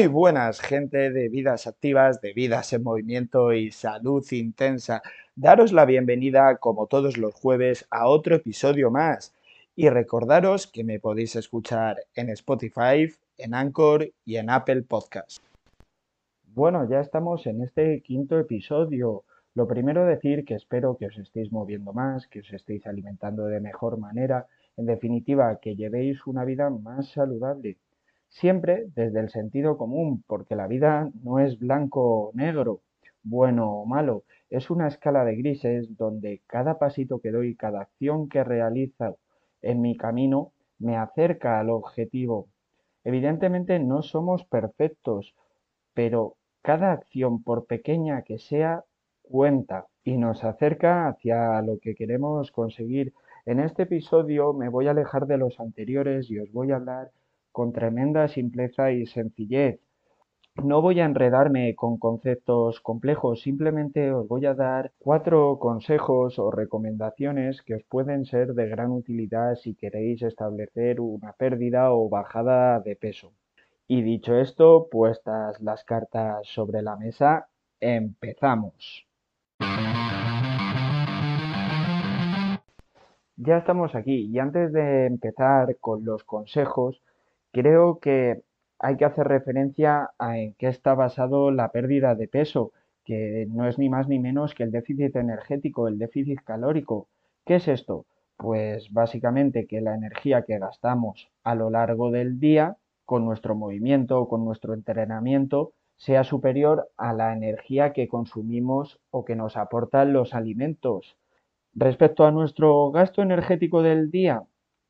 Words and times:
Muy 0.00 0.08
buenas, 0.08 0.62
gente 0.62 1.10
de 1.10 1.28
vidas 1.28 1.66
activas, 1.66 2.22
de 2.22 2.32
vidas 2.32 2.72
en 2.72 2.82
movimiento 2.82 3.52
y 3.52 3.70
salud 3.70 4.24
intensa. 4.30 5.02
Daros 5.36 5.74
la 5.74 5.84
bienvenida, 5.84 6.56
como 6.56 6.86
todos 6.86 7.18
los 7.18 7.34
jueves, 7.34 7.86
a 7.90 8.08
otro 8.08 8.34
episodio 8.34 8.90
más. 8.90 9.34
Y 9.76 9.90
recordaros 9.90 10.66
que 10.66 10.84
me 10.84 11.00
podéis 11.00 11.36
escuchar 11.36 11.98
en 12.14 12.30
Spotify, 12.30 13.12
en 13.36 13.52
Anchor 13.52 14.10
y 14.24 14.36
en 14.36 14.48
Apple 14.48 14.84
Podcast. 14.88 15.44
Bueno, 16.44 16.88
ya 16.88 17.00
estamos 17.00 17.46
en 17.46 17.62
este 17.62 18.00
quinto 18.00 18.38
episodio. 18.38 19.24
Lo 19.54 19.68
primero 19.68 20.06
decir 20.06 20.46
que 20.46 20.54
espero 20.54 20.96
que 20.96 21.08
os 21.08 21.18
estéis 21.18 21.52
moviendo 21.52 21.92
más, 21.92 22.26
que 22.26 22.40
os 22.40 22.50
estéis 22.54 22.86
alimentando 22.86 23.44
de 23.44 23.60
mejor 23.60 23.98
manera, 23.98 24.46
en 24.78 24.86
definitiva, 24.86 25.58
que 25.60 25.76
llevéis 25.76 26.26
una 26.26 26.46
vida 26.46 26.70
más 26.70 27.10
saludable. 27.10 27.76
Siempre 28.30 28.86
desde 28.94 29.20
el 29.20 29.28
sentido 29.28 29.76
común, 29.76 30.24
porque 30.26 30.56
la 30.56 30.68
vida 30.68 31.10
no 31.22 31.40
es 31.40 31.58
blanco 31.58 32.28
o 32.28 32.30
negro, 32.32 32.80
bueno 33.22 33.70
o 33.72 33.86
malo, 33.86 34.22
es 34.48 34.70
una 34.70 34.86
escala 34.86 35.24
de 35.24 35.36
grises 35.36 35.96
donde 35.96 36.40
cada 36.46 36.78
pasito 36.78 37.18
que 37.20 37.32
doy, 37.32 37.56
cada 37.56 37.82
acción 37.82 38.28
que 38.28 38.44
realizo 38.44 39.18
en 39.62 39.82
mi 39.82 39.96
camino 39.96 40.52
me 40.78 40.96
acerca 40.96 41.58
al 41.58 41.70
objetivo. 41.70 42.48
Evidentemente 43.02 43.78
no 43.80 44.00
somos 44.00 44.44
perfectos, 44.44 45.34
pero 45.92 46.36
cada 46.62 46.92
acción, 46.92 47.42
por 47.42 47.66
pequeña 47.66 48.22
que 48.22 48.38
sea, 48.38 48.84
cuenta 49.22 49.86
y 50.04 50.16
nos 50.16 50.44
acerca 50.44 51.08
hacia 51.08 51.60
lo 51.62 51.78
que 51.80 51.96
queremos 51.96 52.52
conseguir. 52.52 53.12
En 53.44 53.58
este 53.58 53.82
episodio 53.82 54.52
me 54.52 54.68
voy 54.68 54.86
a 54.86 54.92
alejar 54.92 55.26
de 55.26 55.36
los 55.36 55.58
anteriores 55.58 56.30
y 56.30 56.38
os 56.38 56.52
voy 56.52 56.70
a 56.70 56.76
hablar 56.76 57.10
con 57.52 57.72
tremenda 57.72 58.28
simpleza 58.28 58.92
y 58.92 59.06
sencillez. 59.06 59.80
No 60.56 60.82
voy 60.82 61.00
a 61.00 61.04
enredarme 61.04 61.74
con 61.74 61.96
conceptos 61.96 62.80
complejos, 62.80 63.40
simplemente 63.40 64.12
os 64.12 64.28
voy 64.28 64.46
a 64.46 64.54
dar 64.54 64.92
cuatro 64.98 65.58
consejos 65.58 66.38
o 66.38 66.50
recomendaciones 66.50 67.62
que 67.62 67.76
os 67.76 67.84
pueden 67.84 68.24
ser 68.24 68.54
de 68.54 68.68
gran 68.68 68.90
utilidad 68.90 69.54
si 69.54 69.74
queréis 69.74 70.22
establecer 70.22 71.00
una 71.00 71.32
pérdida 71.32 71.92
o 71.92 72.08
bajada 72.08 72.80
de 72.80 72.96
peso. 72.96 73.32
Y 73.86 74.02
dicho 74.02 74.36
esto, 74.36 74.88
puestas 74.90 75.60
las 75.60 75.84
cartas 75.84 76.46
sobre 76.48 76.82
la 76.82 76.96
mesa, 76.96 77.48
empezamos. 77.80 79.06
Ya 83.36 83.56
estamos 83.56 83.94
aquí 83.94 84.26
y 84.30 84.38
antes 84.38 84.72
de 84.72 85.06
empezar 85.06 85.78
con 85.80 86.04
los 86.04 86.24
consejos, 86.24 87.02
Creo 87.52 87.98
que 87.98 88.42
hay 88.78 88.96
que 88.96 89.04
hacer 89.04 89.26
referencia 89.26 90.10
a 90.18 90.38
en 90.38 90.54
qué 90.54 90.68
está 90.68 90.94
basado 90.94 91.50
la 91.50 91.72
pérdida 91.72 92.14
de 92.14 92.28
peso, 92.28 92.72
que 93.04 93.46
no 93.50 93.66
es 93.68 93.76
ni 93.76 93.88
más 93.88 94.06
ni 94.08 94.20
menos 94.20 94.54
que 94.54 94.62
el 94.62 94.70
déficit 94.70 95.16
energético, 95.16 95.88
el 95.88 95.98
déficit 95.98 96.40
calórico. 96.44 97.08
¿Qué 97.44 97.56
es 97.56 97.66
esto? 97.66 98.06
Pues 98.36 98.92
básicamente 98.92 99.66
que 99.66 99.80
la 99.80 99.96
energía 99.96 100.42
que 100.42 100.58
gastamos 100.60 101.28
a 101.42 101.56
lo 101.56 101.70
largo 101.70 102.12
del 102.12 102.38
día 102.38 102.76
con 103.04 103.24
nuestro 103.24 103.56
movimiento 103.56 104.20
o 104.20 104.28
con 104.28 104.44
nuestro 104.44 104.72
entrenamiento 104.72 105.72
sea 105.96 106.22
superior 106.22 106.88
a 106.96 107.12
la 107.12 107.32
energía 107.32 107.92
que 107.92 108.06
consumimos 108.06 109.00
o 109.10 109.24
que 109.24 109.34
nos 109.34 109.56
aportan 109.56 110.12
los 110.12 110.34
alimentos. 110.34 111.16
Respecto 111.74 112.24
a 112.24 112.30
nuestro 112.30 112.92
gasto 112.92 113.22
energético 113.22 113.82
del 113.82 114.12
día, 114.12 114.44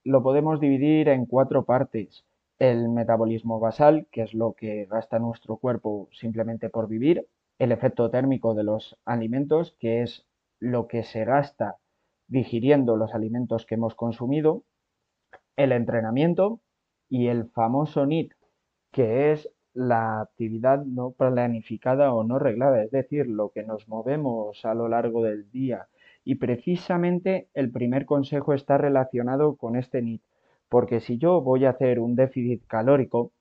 lo 0.05 0.23
podemos 0.23 0.61
dividir 0.61 1.09
en 1.09 1.25
cuatro 1.25 1.65
partes 1.65 2.25
el 2.61 2.91
metabolismo 2.91 3.59
basal, 3.59 4.07
que 4.13 4.23
es 4.23 4.35
lo 4.35 4.53
que 4.53 4.85
gasta 4.85 5.19
nuestro 5.19 5.57
cuerpo 5.57 6.09
simplemente 6.13 6.69
por 6.69 6.89
vivir, 6.89 7.27
el 7.59 7.73
efecto 7.73 8.11
térmico 8.11 8.55
de 8.55 8.65
los 8.65 8.97
alimentos, 9.07 9.75
que 9.81 10.03
es 10.03 10.27
lo 10.61 10.87
que 10.87 11.03
se 11.03 11.25
gasta 11.25 11.79
digiriendo 12.29 12.97
los 12.97 13.15
alimentos 13.15 13.65
que 13.65 13.77
hemos 13.77 13.95
consumido, 13.95 14.63
el 15.57 15.73
entrenamiento 15.73 16.61
y 17.09 17.29
el 17.29 17.49
famoso 17.51 18.05
NIT, 18.05 18.35
que 18.93 19.33
es 19.33 19.49
la 19.73 20.21
actividad 20.21 20.85
no 20.85 21.13
planificada 21.13 22.13
o 22.13 22.25
no 22.25 22.39
reglada, 22.39 22.83
es 22.83 22.91
decir, 22.91 23.27
lo 23.27 23.51
que 23.51 23.63
nos 23.63 23.89
movemos 23.89 24.67
a 24.67 24.75
lo 24.75 24.87
largo 24.87 25.23
del 25.23 25.51
día. 25.51 25.89
Y 26.25 26.35
precisamente 26.35 27.49
el 27.55 27.71
primer 27.73 28.05
consejo 28.05 28.53
está 28.53 28.77
relacionado 28.77 29.57
con 29.57 29.77
este 29.77 30.03
NIT, 30.03 30.23
porque 30.71 31.01
si 31.01 31.19
yo 31.19 31.43
voy 31.43 31.67
a 31.67 31.71
hacer 31.71 31.99
un 31.99 32.15
déficit 32.15 32.65
calórico 32.67 33.33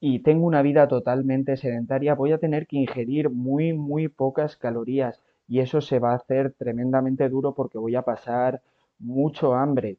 y 0.00 0.20
tengo 0.20 0.46
una 0.46 0.62
vida 0.62 0.88
totalmente 0.88 1.56
sedentaria, 1.56 2.14
voy 2.14 2.32
a 2.32 2.38
tener 2.38 2.66
que 2.66 2.78
ingerir 2.78 3.30
muy, 3.30 3.74
muy 3.74 4.08
pocas 4.08 4.56
calorías 4.56 5.22
y 5.46 5.60
eso 5.60 5.80
se 5.80 5.98
va 5.98 6.12
a 6.12 6.16
hacer 6.16 6.54
tremendamente 6.54 7.28
duro 7.28 7.54
porque 7.54 7.78
voy 7.78 7.94
a 7.94 8.02
pasar 8.02 8.62
mucho 8.98 9.54
hambre 9.54 9.98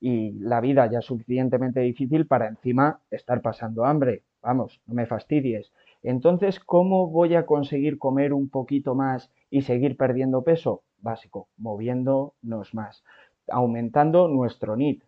y 0.00 0.32
la 0.32 0.60
vida 0.62 0.90
ya 0.90 1.00
es 1.00 1.04
suficientemente 1.04 1.80
difícil 1.80 2.26
para 2.26 2.48
encima 2.48 3.00
estar 3.10 3.42
pasando 3.42 3.84
hambre. 3.84 4.22
Vamos, 4.40 4.80
no 4.86 4.94
me 4.94 5.06
fastidies. 5.06 5.72
Entonces, 6.02 6.58
¿cómo 6.58 7.08
voy 7.08 7.34
a 7.34 7.44
conseguir 7.44 7.98
comer 7.98 8.32
un 8.32 8.48
poquito 8.48 8.94
más 8.94 9.30
y 9.50 9.60
seguir 9.62 9.98
perdiendo 9.98 10.42
peso? 10.42 10.82
Básico, 11.02 11.48
moviéndonos 11.58 12.74
más, 12.74 13.04
aumentando 13.48 14.28
nuestro 14.28 14.74
NIT, 14.76 15.02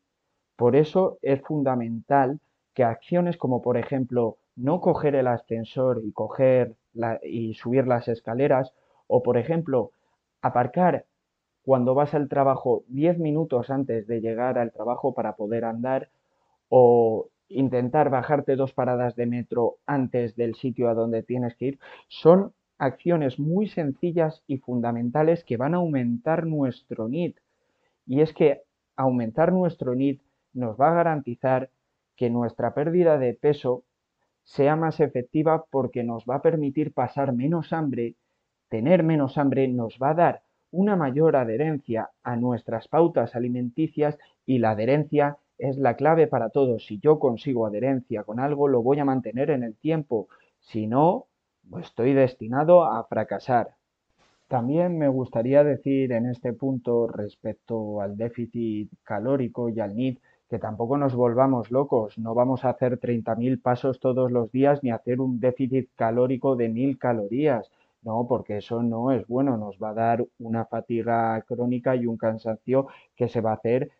por 0.62 0.76
eso 0.76 1.18
es 1.22 1.40
fundamental 1.40 2.38
que 2.72 2.84
acciones 2.84 3.36
como 3.36 3.62
por 3.62 3.76
ejemplo 3.76 4.36
no 4.54 4.80
coger 4.80 5.16
el 5.16 5.26
ascensor 5.26 6.00
y 7.24 7.54
subir 7.54 7.88
las 7.88 8.06
escaleras 8.06 8.72
o 9.08 9.24
por 9.24 9.38
ejemplo 9.38 9.90
aparcar 10.40 11.04
cuando 11.64 11.96
vas 11.96 12.14
al 12.14 12.28
trabajo 12.28 12.84
10 12.86 13.18
minutos 13.18 13.70
antes 13.70 14.06
de 14.06 14.20
llegar 14.20 14.56
al 14.56 14.70
trabajo 14.70 15.14
para 15.14 15.34
poder 15.34 15.64
andar 15.64 16.10
o 16.68 17.28
intentar 17.48 18.08
bajarte 18.08 18.54
dos 18.54 18.72
paradas 18.72 19.16
de 19.16 19.26
metro 19.26 19.78
antes 19.84 20.36
del 20.36 20.54
sitio 20.54 20.88
a 20.88 20.94
donde 20.94 21.24
tienes 21.24 21.56
que 21.56 21.64
ir, 21.64 21.78
son 22.06 22.52
acciones 22.78 23.40
muy 23.40 23.66
sencillas 23.66 24.44
y 24.46 24.58
fundamentales 24.58 25.42
que 25.42 25.56
van 25.56 25.74
a 25.74 25.78
aumentar 25.78 26.46
nuestro 26.46 27.08
NIT. 27.08 27.36
Y 28.06 28.20
es 28.20 28.32
que 28.32 28.62
aumentar 28.94 29.52
nuestro 29.52 29.96
NIT 29.96 30.22
nos 30.52 30.76
va 30.80 30.90
a 30.90 30.94
garantizar 30.94 31.70
que 32.16 32.30
nuestra 32.30 32.74
pérdida 32.74 33.18
de 33.18 33.34
peso 33.34 33.84
sea 34.44 34.76
más 34.76 35.00
efectiva 35.00 35.64
porque 35.70 36.02
nos 36.02 36.24
va 36.24 36.36
a 36.36 36.42
permitir 36.42 36.92
pasar 36.92 37.32
menos 37.32 37.72
hambre, 37.72 38.16
tener 38.68 39.02
menos 39.02 39.38
hambre 39.38 39.68
nos 39.68 39.98
va 40.02 40.10
a 40.10 40.14
dar 40.14 40.42
una 40.70 40.96
mayor 40.96 41.36
adherencia 41.36 42.10
a 42.22 42.36
nuestras 42.36 42.88
pautas 42.88 43.36
alimenticias 43.36 44.18
y 44.46 44.58
la 44.58 44.70
adherencia 44.70 45.36
es 45.58 45.76
la 45.76 45.96
clave 45.96 46.26
para 46.26 46.48
todo. 46.48 46.78
Si 46.78 46.98
yo 46.98 47.18
consigo 47.18 47.66
adherencia 47.66 48.24
con 48.24 48.40
algo, 48.40 48.68
lo 48.68 48.82
voy 48.82 48.98
a 48.98 49.04
mantener 49.04 49.50
en 49.50 49.62
el 49.62 49.76
tiempo. 49.76 50.28
Si 50.60 50.86
no, 50.86 51.26
estoy 51.78 52.14
destinado 52.14 52.84
a 52.84 53.04
fracasar. 53.04 53.74
También 54.48 54.98
me 54.98 55.08
gustaría 55.08 55.62
decir 55.62 56.12
en 56.12 56.26
este 56.26 56.52
punto 56.52 57.06
respecto 57.06 58.00
al 58.00 58.16
déficit 58.16 58.90
calórico 59.02 59.68
y 59.68 59.80
al 59.80 59.94
NID 59.94 60.18
que 60.52 60.58
tampoco 60.58 60.98
nos 60.98 61.14
volvamos 61.14 61.70
locos, 61.70 62.18
no 62.18 62.34
vamos 62.34 62.66
a 62.66 62.68
hacer 62.68 63.00
30.000 63.00 63.62
pasos 63.62 64.00
todos 64.00 64.30
los 64.30 64.52
días 64.52 64.82
ni 64.82 64.90
hacer 64.90 65.18
un 65.18 65.40
déficit 65.40 65.88
calórico 65.96 66.56
de 66.56 66.68
1.000 66.68 66.98
calorías, 66.98 67.70
no, 68.02 68.26
porque 68.28 68.58
eso 68.58 68.82
no 68.82 69.12
es 69.12 69.26
bueno, 69.26 69.56
nos 69.56 69.78
va 69.78 69.88
a 69.88 69.94
dar 69.94 70.26
una 70.38 70.66
fatiga 70.66 71.40
crónica 71.48 71.96
y 71.96 72.04
un 72.04 72.18
cansancio 72.18 72.88
que 73.16 73.30
se 73.30 73.40
va 73.40 73.52
a 73.52 73.54
hacer 73.54 73.92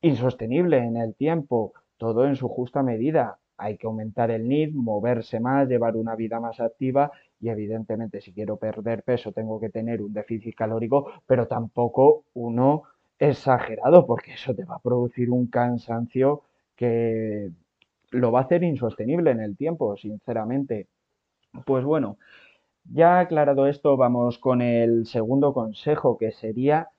insostenible 0.00 0.78
en 0.78 0.96
el 0.96 1.14
tiempo, 1.14 1.74
todo 1.98 2.24
en 2.24 2.36
su 2.36 2.48
justa 2.48 2.82
medida. 2.82 3.38
Hay 3.58 3.76
que 3.76 3.86
aumentar 3.86 4.30
el 4.30 4.48
NID, 4.48 4.72
moverse 4.72 5.38
más, 5.38 5.68
llevar 5.68 5.96
una 5.96 6.16
vida 6.16 6.40
más 6.40 6.60
activa 6.60 7.12
y 7.38 7.50
evidentemente 7.50 8.22
si 8.22 8.32
quiero 8.32 8.56
perder 8.56 9.02
peso 9.02 9.32
tengo 9.32 9.60
que 9.60 9.68
tener 9.68 10.00
un 10.00 10.14
déficit 10.14 10.54
calórico, 10.54 11.12
pero 11.26 11.46
tampoco 11.46 12.24
uno 12.32 12.84
exagerado 13.18 14.06
porque 14.06 14.34
eso 14.34 14.54
te 14.54 14.64
va 14.64 14.76
a 14.76 14.80
producir 14.80 15.30
un 15.30 15.46
cansancio 15.46 16.42
que 16.76 17.50
lo 18.10 18.32
va 18.32 18.40
a 18.40 18.42
hacer 18.44 18.62
insostenible 18.62 19.30
en 19.30 19.40
el 19.40 19.56
tiempo, 19.56 19.96
sinceramente. 19.96 20.88
Pues 21.66 21.84
bueno, 21.84 22.18
ya 22.92 23.20
aclarado 23.20 23.66
esto, 23.66 23.96
vamos 23.96 24.38
con 24.38 24.62
el 24.62 25.06
segundo 25.06 25.52
consejo 25.54 26.18
que 26.18 26.32
sería, 26.32 26.90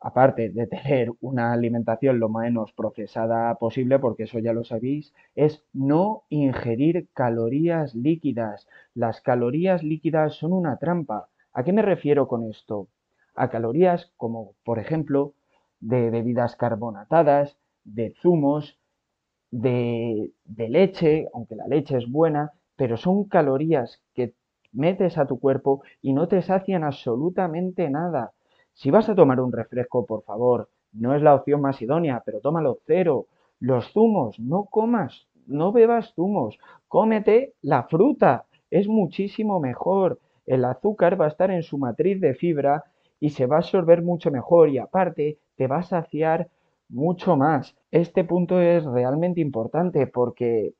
aparte 0.00 0.50
de 0.50 0.66
tener 0.66 1.12
una 1.20 1.52
alimentación 1.52 2.20
lo 2.20 2.28
menos 2.28 2.72
procesada 2.72 3.54
posible, 3.56 3.98
porque 3.98 4.24
eso 4.24 4.38
ya 4.38 4.52
lo 4.52 4.64
sabéis, 4.64 5.14
es 5.34 5.64
no 5.72 6.24
ingerir 6.30 7.08
calorías 7.14 7.94
líquidas. 7.94 8.66
Las 8.94 9.20
calorías 9.20 9.82
líquidas 9.82 10.34
son 10.34 10.52
una 10.52 10.78
trampa. 10.78 11.28
¿A 11.52 11.64
qué 11.64 11.72
me 11.72 11.82
refiero 11.82 12.28
con 12.28 12.44
esto? 12.44 12.88
A 13.34 13.50
calorías 13.50 14.12
como, 14.16 14.54
por 14.64 14.78
ejemplo, 14.78 15.34
de 15.80 16.10
bebidas 16.10 16.56
carbonatadas, 16.56 17.56
de 17.84 18.14
zumos, 18.20 18.78
de, 19.50 20.32
leche, 20.56 21.28
aunque 21.34 21.56
la 21.56 21.66
leche 21.66 21.96
es 21.96 22.10
buena, 22.10 22.52
pero 22.76 22.96
son 22.96 23.24
calorías 23.24 24.00
que 24.14 24.34
metes 24.72 25.18
a 25.18 25.26
tu 25.26 25.40
cuerpo 25.40 25.82
y 26.00 26.12
no 26.12 26.28
te 26.28 26.42
sacian 26.42 26.84
absolutamente 26.84 27.90
nada. 27.90 28.32
Si 28.72 28.90
vas 28.90 29.08
a 29.08 29.14
tomar 29.14 29.40
un 29.40 29.52
refresco, 29.52 30.06
por 30.06 30.22
favor, 30.22 30.68
no 30.92 31.14
es 31.14 31.22
la 31.22 31.34
opción 31.34 31.60
más 31.60 31.82
idónea, 31.82 32.22
pero 32.24 32.40
tómalo 32.40 32.78
cero. 32.86 33.26
Los 33.58 33.92
zumos, 33.92 34.38
no 34.38 34.64
comas, 34.64 35.26
no 35.46 35.72
bebas 35.72 36.12
zumos, 36.14 36.58
cómete 36.88 37.54
la 37.60 37.84
fruta, 37.84 38.46
es 38.70 38.88
muchísimo 38.88 39.60
mejor. 39.60 40.20
El 40.46 40.64
azúcar 40.64 41.20
va 41.20 41.26
a 41.26 41.28
estar 41.28 41.50
en 41.50 41.62
su 41.62 41.76
matriz 41.76 42.20
de 42.20 42.34
fibra 42.34 42.84
y 43.18 43.30
se 43.30 43.46
va 43.46 43.56
a 43.56 43.58
absorber 43.58 44.02
mucho 44.02 44.30
mejor 44.30 44.70
y 44.70 44.78
aparte 44.78 45.38
te 45.60 45.66
va 45.66 45.80
a 45.80 45.82
saciar 45.82 46.48
mucho 46.88 47.36
más. 47.36 47.76
Este 47.90 48.24
punto 48.24 48.62
es 48.62 48.82
realmente 48.82 49.42
importante 49.42 50.06
porque 50.06 50.72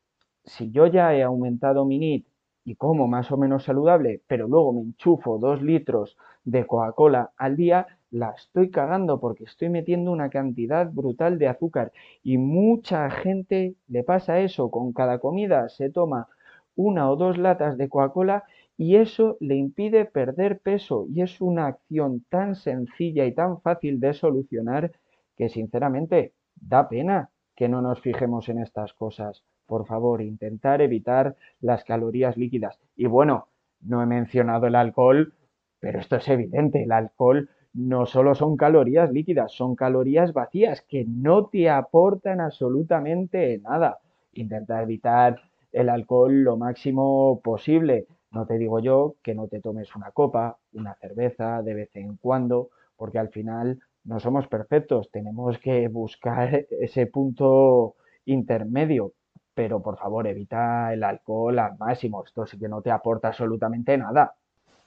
si 0.42 0.70
yo 0.70 0.86
ya 0.86 1.14
he 1.14 1.22
aumentado 1.22 1.84
mi 1.84 1.98
NIT 1.98 2.26
y 2.64 2.76
como 2.76 3.06
más 3.06 3.30
o 3.30 3.36
menos 3.36 3.64
saludable, 3.64 4.22
pero 4.26 4.48
luego 4.48 4.72
me 4.72 4.80
enchufo 4.80 5.36
dos 5.36 5.60
litros 5.60 6.16
de 6.44 6.66
Coca-Cola 6.66 7.32
al 7.36 7.56
día, 7.56 7.88
la 8.10 8.30
estoy 8.30 8.70
cagando 8.70 9.20
porque 9.20 9.44
estoy 9.44 9.68
metiendo 9.68 10.12
una 10.12 10.30
cantidad 10.30 10.90
brutal 10.90 11.38
de 11.38 11.48
azúcar 11.48 11.92
y 12.22 12.38
mucha 12.38 13.10
gente 13.10 13.74
le 13.86 14.02
pasa 14.02 14.40
eso, 14.40 14.70
con 14.70 14.94
cada 14.94 15.18
comida 15.18 15.68
se 15.68 15.90
toma 15.90 16.26
una 16.74 17.10
o 17.10 17.16
dos 17.16 17.36
latas 17.36 17.76
de 17.76 17.90
Coca-Cola 17.90 18.44
y 18.80 18.96
eso 18.96 19.36
le 19.40 19.56
impide 19.56 20.06
perder 20.06 20.60
peso 20.60 21.04
y 21.12 21.20
es 21.20 21.42
una 21.42 21.66
acción 21.66 22.24
tan 22.30 22.54
sencilla 22.54 23.26
y 23.26 23.34
tan 23.34 23.60
fácil 23.60 24.00
de 24.00 24.14
solucionar 24.14 24.92
que 25.36 25.50
sinceramente 25.50 26.32
da 26.54 26.88
pena 26.88 27.28
que 27.54 27.68
no 27.68 27.82
nos 27.82 28.00
fijemos 28.00 28.48
en 28.48 28.58
estas 28.58 28.94
cosas. 28.94 29.44
Por 29.66 29.84
favor, 29.86 30.22
intentar 30.22 30.80
evitar 30.80 31.36
las 31.60 31.84
calorías 31.84 32.38
líquidas. 32.38 32.80
Y 32.96 33.04
bueno, 33.04 33.48
no 33.82 34.02
he 34.02 34.06
mencionado 34.06 34.66
el 34.66 34.74
alcohol, 34.74 35.34
pero 35.78 36.00
esto 36.00 36.16
es 36.16 36.26
evidente, 36.28 36.84
el 36.84 36.92
alcohol 36.92 37.50
no 37.74 38.06
solo 38.06 38.34
son 38.34 38.56
calorías 38.56 39.12
líquidas, 39.12 39.52
son 39.52 39.76
calorías 39.76 40.32
vacías 40.32 40.80
que 40.88 41.04
no 41.04 41.48
te 41.48 41.68
aportan 41.68 42.40
absolutamente 42.40 43.58
nada. 43.58 43.98
Intenta 44.32 44.80
evitar 44.80 45.36
el 45.70 45.90
alcohol 45.90 46.44
lo 46.44 46.56
máximo 46.56 47.42
posible. 47.44 48.06
No 48.32 48.46
te 48.46 48.58
digo 48.58 48.78
yo 48.80 49.16
que 49.22 49.34
no 49.34 49.48
te 49.48 49.60
tomes 49.60 49.94
una 49.96 50.10
copa, 50.12 50.58
una 50.72 50.94
cerveza 50.94 51.62
de 51.62 51.74
vez 51.74 51.96
en 51.96 52.16
cuando, 52.16 52.70
porque 52.96 53.18
al 53.18 53.30
final 53.30 53.80
no 54.04 54.20
somos 54.20 54.46
perfectos, 54.48 55.10
tenemos 55.10 55.58
que 55.58 55.88
buscar 55.88 56.54
ese 56.80 57.06
punto 57.06 57.96
intermedio. 58.24 59.12
Pero 59.54 59.82
por 59.82 59.98
favor, 59.98 60.26
evita 60.26 60.92
el 60.92 61.02
alcohol 61.04 61.58
al 61.58 61.76
máximo. 61.78 62.24
Esto 62.24 62.46
sí 62.46 62.58
que 62.58 62.68
no 62.68 62.82
te 62.82 62.90
aporta 62.90 63.28
absolutamente 63.28 63.96
nada. 63.98 64.34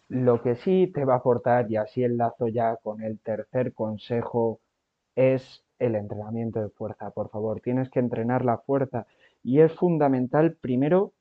Lo 0.10 0.42
que 0.42 0.56
sí 0.56 0.92
te 0.94 1.06
va 1.06 1.16
a 1.16 1.18
aportar, 1.18 1.72
y 1.72 1.78
así 1.78 2.04
enlazo 2.04 2.48
ya 2.48 2.78
con 2.78 3.02
el 3.04 3.20
tercer 3.20 3.74
consejo, 3.74 4.62
es 5.16 5.64
el 5.80 5.96
entrenamiento 5.96 6.62
de 6.62 6.70
fuerza. 6.70 7.12
Por 7.12 7.30
favor, 7.30 7.62
tienes 7.62 7.90
que 7.90 8.00
entrenar 8.00 8.46
la 8.46 8.60
fuerza. 8.60 9.08
Y 9.44 9.62
es 9.62 9.74
fundamental 9.74 10.56
primero 10.56 11.14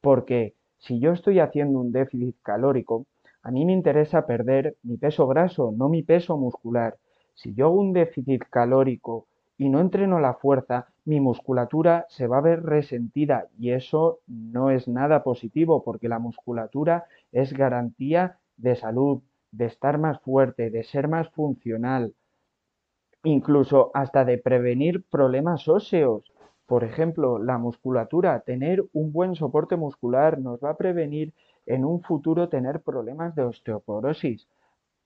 porque 0.00 0.54
si 0.82 0.98
yo 0.98 1.12
estoy 1.12 1.38
haciendo 1.38 1.78
un 1.80 1.92
déficit 1.92 2.36
calórico, 2.42 3.06
a 3.42 3.50
mí 3.50 3.64
me 3.64 3.72
interesa 3.72 4.26
perder 4.26 4.76
mi 4.82 4.96
peso 4.96 5.26
graso, 5.28 5.72
no 5.76 5.88
mi 5.88 6.02
peso 6.02 6.36
muscular. 6.36 6.96
Si 7.34 7.54
yo 7.54 7.66
hago 7.66 7.80
un 7.80 7.92
déficit 7.92 8.42
calórico 8.50 9.26
y 9.56 9.68
no 9.68 9.80
entreno 9.80 10.18
la 10.18 10.34
fuerza, 10.34 10.88
mi 11.04 11.20
musculatura 11.20 12.06
se 12.08 12.26
va 12.26 12.38
a 12.38 12.42
ver 12.48 12.64
resentida 12.64 13.46
y 13.58 13.70
eso 13.70 14.18
no 14.26 14.70
es 14.70 14.88
nada 14.88 15.22
positivo 15.22 15.84
porque 15.84 16.08
la 16.08 16.18
musculatura 16.18 17.04
es 17.30 17.52
garantía 17.52 18.38
de 18.56 18.74
salud, 18.74 19.22
de 19.52 19.66
estar 19.66 19.98
más 19.98 20.20
fuerte, 20.20 20.70
de 20.70 20.82
ser 20.82 21.06
más 21.06 21.28
funcional, 21.30 22.12
incluso 23.24 23.90
hasta 23.94 24.24
de 24.24 24.38
prevenir 24.38 25.04
problemas 25.08 25.68
óseos. 25.68 26.31
Por 26.72 26.84
ejemplo, 26.84 27.38
la 27.38 27.58
musculatura, 27.58 28.40
tener 28.40 28.82
un 28.94 29.12
buen 29.12 29.34
soporte 29.34 29.76
muscular 29.76 30.38
nos 30.38 30.58
va 30.58 30.70
a 30.70 30.76
prevenir 30.78 31.34
en 31.66 31.84
un 31.84 32.00
futuro 32.00 32.48
tener 32.48 32.80
problemas 32.80 33.34
de 33.34 33.42
osteoporosis. 33.42 34.48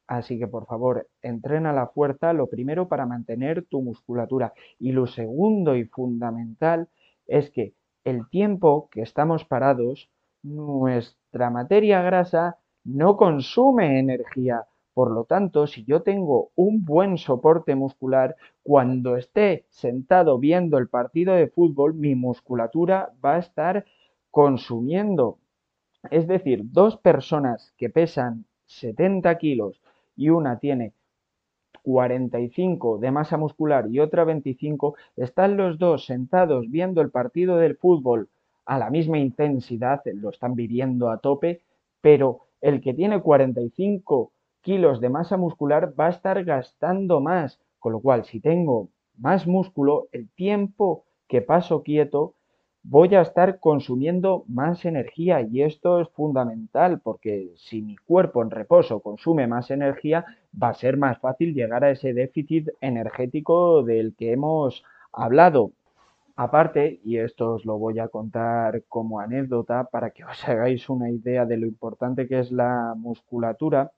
Así 0.07 0.39
que 0.39 0.47
por 0.47 0.67
favor, 0.67 1.09
entrena 1.23 1.73
la 1.73 1.89
fuerza, 1.89 2.33
lo 2.33 2.47
primero 2.47 2.87
para 2.87 3.05
mantener 3.05 3.65
tu 3.65 3.83
musculatura. 3.83 4.55
Y 4.79 4.93
lo 4.93 5.09
segundo 5.09 5.75
y 5.75 5.87
fundamental 5.87 6.89
es 7.27 7.51
que 7.51 7.75
el 8.05 8.29
tiempo 8.29 8.89
que 8.93 9.03
estamos 9.03 9.45
parados, 9.45 10.09
nuestra 10.45 11.51
materia 11.51 12.01
grasa 12.01 12.59
no 12.85 13.17
consume 13.17 13.99
energía. 13.99 14.67
Por 14.97 15.11
lo 15.11 15.25
tanto, 15.25 15.67
si 15.67 15.85
yo 15.85 16.01
tengo 16.01 16.53
un 16.55 16.83
buen 16.83 17.19
soporte 17.19 17.75
muscular, 17.75 18.35
cuando 18.63 19.19
esté 19.19 19.67
sentado 19.69 20.39
viendo 20.39 20.79
el 20.79 20.89
partido 20.89 21.35
de 21.35 21.49
fútbol, 21.49 21.93
mi 21.93 22.15
musculatura 22.15 23.13
va 23.23 23.35
a 23.35 23.41
estar 23.41 23.85
consumiendo. 24.31 25.37
Es 26.11 26.27
decir, 26.27 26.63
dos 26.73 26.97
personas 26.97 27.75
que 27.77 27.91
pesan 27.91 28.47
70 28.65 29.37
kilos 29.37 29.83
y 30.17 30.31
una 30.31 30.59
tiene 30.61 30.95
45 31.83 32.97
de 32.97 33.11
masa 33.11 33.37
muscular 33.37 33.89
y 33.91 34.01
otra 34.01 34.25
25, 34.25 34.97
están 35.15 35.59
los 35.59 35.79
dos 35.79 36.07
sentados 36.07 36.71
viendo 36.71 37.03
el 37.03 37.11
partido 37.11 37.59
del 37.59 37.77
fútbol 37.77 38.31
a 38.65 38.79
la 38.79 38.89
misma 38.89 39.19
intensidad, 39.19 40.01
lo 40.07 40.31
están 40.31 40.55
viviendo 40.55 41.11
a 41.11 41.19
tope, 41.19 41.61
pero 42.01 42.47
el 42.63 42.81
que 42.81 42.95
tiene 42.95 43.21
45 43.21 44.33
kilos 44.67 45.01
de 45.01 45.11
masa 45.11 45.37
muscular 45.37 45.95
va 45.99 46.07
a 46.09 46.11
estar 46.11 46.43
gastando 46.43 47.21
más, 47.21 47.61
con 47.79 47.93
lo 47.93 48.01
cual 48.01 48.25
si 48.25 48.41
tengo 48.41 48.89
más 49.17 49.47
músculo, 49.47 50.09
el 50.11 50.29
tiempo 50.31 51.05
que 51.29 51.41
paso 51.41 51.85
quieto 51.85 52.35
voy 52.83 53.15
a 53.15 53.21
estar 53.21 53.61
consumiendo 53.61 54.43
más 54.49 54.85
energía 54.85 55.41
y 55.41 55.63
esto 55.63 56.01
es 56.01 56.09
fundamental 56.09 56.99
porque 57.01 57.53
si 57.57 57.81
mi 57.81 57.97
cuerpo 57.97 58.43
en 58.43 58.51
reposo 58.51 58.99
consume 58.99 59.47
más 59.47 59.71
energía, 59.71 60.25
va 60.61 60.71
a 60.71 60.75
ser 60.75 60.97
más 60.97 61.17
fácil 61.21 61.55
llegar 61.55 61.85
a 61.85 61.93
ese 61.93 62.13
déficit 62.13 62.71
energético 62.81 63.85
del 63.85 64.17
que 64.17 64.33
hemos 64.33 64.83
hablado. 65.13 65.71
Aparte, 66.35 66.99
y 67.05 67.19
esto 67.19 67.55
os 67.55 67.65
lo 67.65 67.79
voy 67.79 68.01
a 68.01 68.09
contar 68.09 68.83
como 68.89 69.21
anécdota 69.21 69.85
para 69.85 70.11
que 70.11 70.25
os 70.25 70.43
hagáis 70.49 70.89
una 70.89 71.09
idea 71.09 71.47
de 71.47 71.57
lo 71.57 71.67
importante 71.69 72.27
que 72.27 72.41
es 72.41 72.51
la 72.51 72.95
musculatura, 72.97 73.93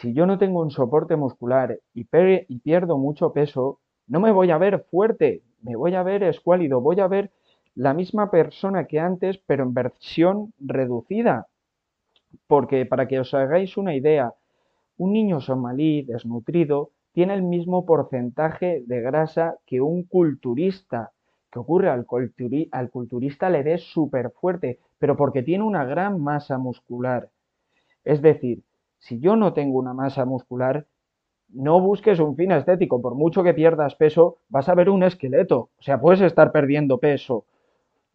si 0.00 0.14
yo 0.14 0.26
no 0.26 0.38
tengo 0.38 0.62
un 0.62 0.70
soporte 0.70 1.16
muscular 1.16 1.80
y, 1.92 2.04
pierdo 2.04 2.98
mucho 2.98 3.32
peso, 3.32 3.80
no 4.06 4.20
me 4.20 4.30
voy 4.30 4.52
a 4.52 4.58
ver 4.58 4.86
fuerte, 4.90 5.42
me 5.60 5.74
voy 5.74 5.96
a 5.96 6.04
ver 6.04 6.22
escuálido, 6.22 6.80
voy 6.80 7.00
a 7.00 7.08
ver 7.08 7.32
la 7.74 7.94
misma 7.94 8.30
persona 8.30 8.84
que 8.84 9.00
antes, 9.00 9.38
pero 9.38 9.64
en 9.64 9.74
versión 9.74 10.52
reducida. 10.60 11.48
Porque 12.46 12.86
para 12.86 13.08
que 13.08 13.18
os 13.18 13.34
hagáis 13.34 13.76
una 13.76 13.96
idea, 13.96 14.34
un 14.98 15.12
niño 15.12 15.40
somalí 15.40 16.02
desnutrido 16.02 16.90
tiene 17.12 17.34
el 17.34 17.42
mismo 17.42 17.84
porcentaje 17.84 18.84
de 18.86 19.00
grasa 19.00 19.56
que 19.66 19.80
un 19.80 20.04
culturista. 20.04 21.10
¿Qué 21.50 21.58
ocurre? 21.58 21.88
Al, 21.88 22.06
al 22.70 22.90
culturista 22.90 23.50
le 23.50 23.64
dé 23.64 23.78
súper 23.78 24.30
fuerte, 24.30 24.78
pero 25.00 25.16
porque 25.16 25.42
tiene 25.42 25.64
una 25.64 25.84
gran 25.84 26.20
masa 26.20 26.56
muscular. 26.56 27.30
Es 28.04 28.22
decir, 28.22 28.62
si 28.98 29.20
yo 29.20 29.36
no 29.36 29.52
tengo 29.52 29.78
una 29.78 29.94
masa 29.94 30.24
muscular, 30.24 30.86
no 31.48 31.80
busques 31.80 32.18
un 32.20 32.36
fin 32.36 32.52
estético. 32.52 33.00
Por 33.00 33.14
mucho 33.14 33.42
que 33.42 33.54
pierdas 33.54 33.94
peso, 33.94 34.38
vas 34.48 34.68
a 34.68 34.74
ver 34.74 34.90
un 34.90 35.02
esqueleto. 35.02 35.70
O 35.78 35.82
sea, 35.82 36.00
puedes 36.00 36.20
estar 36.20 36.52
perdiendo 36.52 36.98
peso 36.98 37.44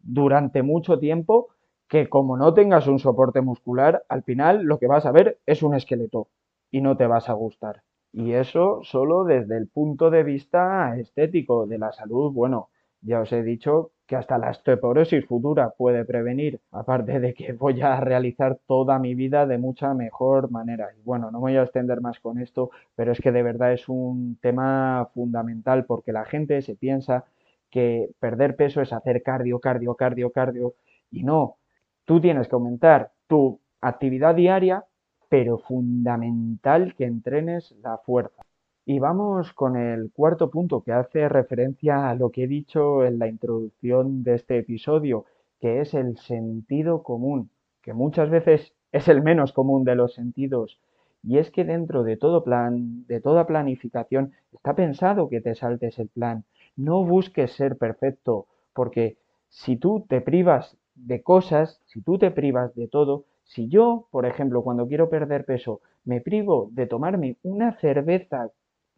durante 0.00 0.62
mucho 0.62 0.98
tiempo 0.98 1.48
que 1.88 2.08
como 2.08 2.36
no 2.36 2.54
tengas 2.54 2.86
un 2.86 2.98
soporte 2.98 3.40
muscular, 3.40 4.04
al 4.08 4.22
final 4.22 4.62
lo 4.64 4.78
que 4.78 4.86
vas 4.86 5.06
a 5.06 5.12
ver 5.12 5.38
es 5.46 5.62
un 5.62 5.74
esqueleto 5.74 6.28
y 6.70 6.80
no 6.80 6.96
te 6.96 7.06
vas 7.06 7.28
a 7.28 7.34
gustar. 7.34 7.82
Y 8.12 8.32
eso 8.32 8.80
solo 8.82 9.24
desde 9.24 9.56
el 9.56 9.68
punto 9.68 10.10
de 10.10 10.22
vista 10.22 10.96
estético 10.98 11.66
de 11.66 11.78
la 11.78 11.92
salud, 11.92 12.32
bueno, 12.32 12.68
ya 13.04 13.20
os 13.20 13.32
he 13.32 13.42
dicho 13.42 13.92
que 14.06 14.16
hasta 14.16 14.38
la 14.38 14.50
osteoporosis 14.50 15.24
futura 15.26 15.70
puede 15.70 16.04
prevenir, 16.04 16.60
aparte 16.72 17.20
de 17.20 17.34
que 17.34 17.52
voy 17.52 17.80
a 17.80 18.00
realizar 18.00 18.58
toda 18.66 18.98
mi 18.98 19.14
vida 19.14 19.46
de 19.46 19.58
mucha 19.58 19.94
mejor 19.94 20.50
manera. 20.50 20.88
Y 20.98 21.02
bueno, 21.02 21.30
no 21.30 21.38
me 21.38 21.52
voy 21.52 21.56
a 21.56 21.62
extender 21.62 22.00
más 22.00 22.20
con 22.20 22.38
esto, 22.38 22.70
pero 22.94 23.12
es 23.12 23.20
que 23.20 23.32
de 23.32 23.42
verdad 23.42 23.72
es 23.72 23.88
un 23.88 24.38
tema 24.40 25.08
fundamental 25.14 25.84
porque 25.86 26.12
la 26.12 26.24
gente 26.24 26.60
se 26.62 26.76
piensa 26.76 27.24
que 27.70 28.10
perder 28.20 28.56
peso 28.56 28.82
es 28.82 28.92
hacer 28.92 29.22
cardio, 29.22 29.58
cardio, 29.58 29.94
cardio, 29.94 30.30
cardio. 30.30 30.74
Y 31.10 31.22
no, 31.24 31.56
tú 32.04 32.20
tienes 32.20 32.48
que 32.48 32.54
aumentar 32.54 33.12
tu 33.26 33.60
actividad 33.80 34.34
diaria, 34.34 34.84
pero 35.28 35.58
fundamental 35.58 36.94
que 36.94 37.04
entrenes 37.04 37.72
la 37.82 37.98
fuerza. 37.98 38.42
Y 38.86 38.98
vamos 38.98 39.54
con 39.54 39.76
el 39.76 40.12
cuarto 40.12 40.50
punto 40.50 40.82
que 40.82 40.92
hace 40.92 41.26
referencia 41.30 42.10
a 42.10 42.14
lo 42.14 42.30
que 42.30 42.44
he 42.44 42.46
dicho 42.46 43.02
en 43.06 43.18
la 43.18 43.28
introducción 43.28 44.22
de 44.22 44.34
este 44.34 44.58
episodio, 44.58 45.24
que 45.58 45.80
es 45.80 45.94
el 45.94 46.18
sentido 46.18 47.02
común, 47.02 47.48
que 47.80 47.94
muchas 47.94 48.28
veces 48.28 48.74
es 48.92 49.08
el 49.08 49.22
menos 49.22 49.54
común 49.54 49.84
de 49.84 49.94
los 49.94 50.12
sentidos. 50.12 50.78
Y 51.22 51.38
es 51.38 51.50
que 51.50 51.64
dentro 51.64 52.02
de 52.02 52.18
todo 52.18 52.44
plan, 52.44 53.06
de 53.06 53.22
toda 53.22 53.46
planificación, 53.46 54.32
está 54.52 54.74
pensado 54.74 55.30
que 55.30 55.40
te 55.40 55.54
saltes 55.54 55.98
el 55.98 56.08
plan. 56.08 56.44
No 56.76 57.04
busques 57.04 57.52
ser 57.52 57.78
perfecto, 57.78 58.46
porque 58.74 59.16
si 59.48 59.76
tú 59.76 60.04
te 60.06 60.20
privas 60.20 60.76
de 60.94 61.22
cosas, 61.22 61.80
si 61.86 62.02
tú 62.02 62.18
te 62.18 62.30
privas 62.30 62.74
de 62.74 62.88
todo, 62.88 63.24
si 63.44 63.68
yo, 63.68 64.08
por 64.10 64.26
ejemplo, 64.26 64.62
cuando 64.62 64.86
quiero 64.86 65.08
perder 65.08 65.46
peso, 65.46 65.80
me 66.04 66.20
privo 66.20 66.68
de 66.72 66.86
tomarme 66.86 67.38
una 67.42 67.72
cerveza 67.78 68.50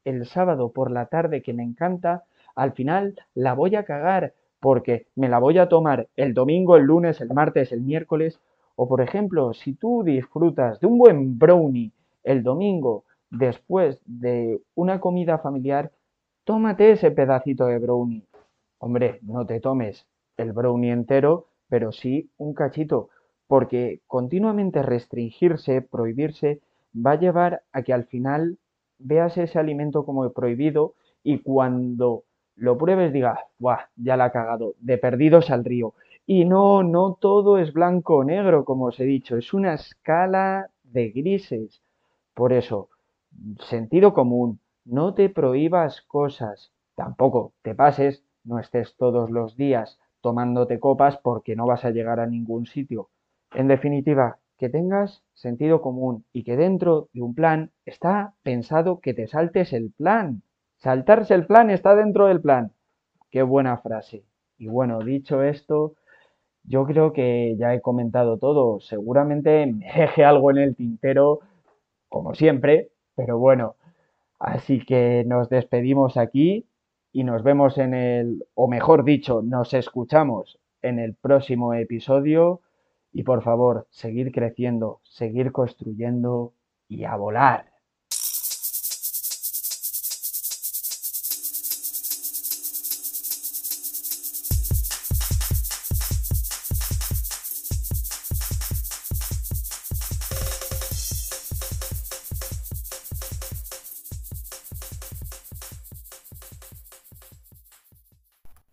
el 0.07 0.25
sábado 0.25 0.71
por 0.71 0.91
la 0.91 1.07
tarde 1.07 1.43
que 1.43 1.53
me 1.53 1.65
encanta, 1.65 2.25
al 2.55 2.73
final 2.73 3.17
la 3.35 3.53
voy 3.53 3.75
a 3.75 3.85
cagar 3.85 4.33
porque 4.61 5.07
me 5.17 5.29
la 5.29 5.39
voy 5.39 5.59
a 5.59 5.69
tomar 5.69 6.09
el 6.17 6.33
domingo, 6.33 6.77
el 6.77 6.85
lunes, 6.85 7.21
el 7.21 7.29
martes, 7.35 7.73
el 7.73 7.83
miércoles. 7.83 8.41
O 8.77 8.89
por 8.89 9.01
ejemplo, 9.01 9.53
si 9.53 9.75
tú 9.75 10.03
disfrutas 10.05 10.81
de 10.81 10.87
un 10.87 10.99
buen 10.99 11.39
brownie 11.39 11.93
el 12.23 12.43
domingo 12.43 13.05
después 13.31 14.01
de 14.07 14.61
una 14.75 15.01
comida 15.01 15.39
familiar, 15.39 15.91
tómate 16.45 16.93
ese 16.93 17.11
pedacito 17.11 17.67
de 17.67 17.79
brownie. 17.79 18.25
Hombre, 18.79 19.19
no 19.23 19.45
te 19.45 19.61
tomes 19.61 20.07
el 20.37 20.53
brownie 20.53 20.93
entero, 20.93 21.47
pero 21.69 21.91
sí 21.91 22.31
un 22.37 22.55
cachito, 22.55 23.09
porque 23.49 24.01
continuamente 24.07 24.83
restringirse, 24.83 25.83
prohibirse, 25.83 26.61
va 26.95 27.13
a 27.13 27.19
llevar 27.19 27.63
a 27.73 27.83
que 27.83 27.93
al 27.93 28.05
final 28.05 28.59
veas 28.99 29.37
ese 29.37 29.59
alimento 29.59 30.05
como 30.05 30.31
prohibido 30.33 30.95
y 31.23 31.39
cuando 31.41 32.25
lo 32.57 32.79
pruebes 32.79 33.13
digas, 33.13 33.39
¡buah! 33.59 33.89
Ya 33.97 34.17
la 34.17 34.27
ha 34.27 34.33
cagado, 34.33 34.75
de 34.81 34.99
perdidos 34.99 35.51
al 35.51 35.65
río. 35.65 35.95
Y 36.27 36.45
no, 36.45 36.83
no 36.83 37.15
todo 37.21 37.59
es 37.59 37.73
blanco 37.73 38.17
o 38.17 38.25
negro, 38.25 38.65
como 38.65 38.87
os 38.87 38.99
he 38.99 39.05
dicho, 39.05 39.37
es 39.37 39.53
una 39.53 39.75
escala 39.75 40.71
de 40.83 41.11
grises. 41.11 41.83
Por 42.35 42.53
eso, 42.53 42.89
sentido 43.61 44.15
común, 44.15 44.61
no 44.85 45.15
te 45.15 45.29
prohíbas 45.29 46.03
cosas, 46.03 46.73
tampoco 46.95 47.53
te 47.63 47.75
pases, 47.75 48.25
no 48.45 48.59
estés 48.59 48.97
todos 48.97 49.31
los 49.31 49.57
días 49.57 49.99
tomándote 50.21 50.81
copas 50.81 51.19
porque 51.19 51.55
no 51.55 51.67
vas 51.67 51.85
a 51.85 51.91
llegar 51.91 52.19
a 52.19 52.27
ningún 52.27 52.67
sitio. 52.67 53.11
En 53.53 53.69
definitiva, 53.69 54.39
que 54.59 54.69
tengas 54.69 55.23
sentido 55.35 55.83
común 55.83 56.25
y 56.33 56.45
que 56.45 56.57
dentro 56.57 57.09
de 57.13 57.23
un 57.23 57.35
plan 57.35 57.71
está 57.85 58.35
pensado 58.43 59.01
que 59.01 59.15
te 59.15 59.27
saltes 59.27 59.73
el 59.73 59.93
plan. 59.93 60.43
Saltarse 60.79 61.35
el 61.35 61.47
plan 61.47 61.71
está 61.71 61.95
dentro 61.95 62.27
del 62.27 62.41
plan. 62.41 62.73
Qué 63.31 63.43
buena 63.43 63.79
frase. 63.79 64.25
Y 64.59 64.69
bueno, 64.69 65.01
dicho 65.01 65.43
esto, 65.43 65.95
yo 66.65 66.87
creo 66.87 67.13
que 67.13 67.57
ya 67.59 67.75
he 67.75 67.81
comentado 67.81 68.39
todo. 68.39 68.81
Seguramente 68.81 69.67
me 69.67 69.87
deje 69.93 70.25
algo 70.25 70.51
en 70.51 70.59
el 70.59 70.77
tintero, 70.77 71.41
como 72.09 72.35
siempre, 72.35 72.91
pero 73.15 73.39
bueno. 73.39 73.77
Así 74.39 74.85
que 74.85 75.25
nos 75.27 75.49
despedimos 75.49 76.17
aquí 76.17 76.67
y 77.13 77.25
nos 77.25 77.43
vemos 77.43 77.79
en 77.79 77.95
el, 77.95 78.45
o 78.55 78.69
mejor 78.69 79.05
dicho, 79.05 79.43
nos 79.43 79.73
escuchamos 79.73 80.59
en 80.83 80.99
el 80.99 81.15
próximo 81.15 81.73
episodio. 81.73 82.61
Y 83.17 83.23
por 83.23 83.43
favor, 83.43 83.89
seguir 83.91 84.31
creciendo, 84.31 85.01
seguir 85.03 85.51
construyendo 85.51 86.53
y 86.87 87.05
a 87.05 87.17
volar. 87.17 87.73